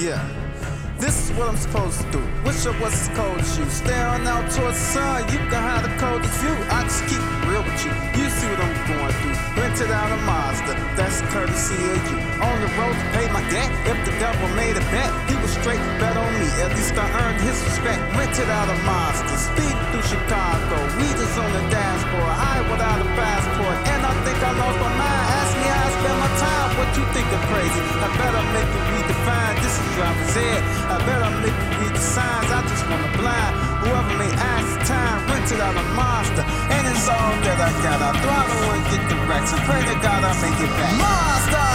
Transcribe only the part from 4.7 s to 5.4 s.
the sun, you